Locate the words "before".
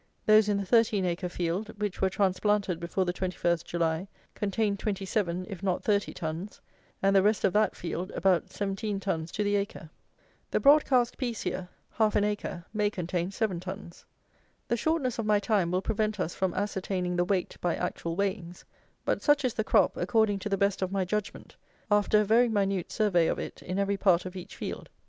2.79-3.05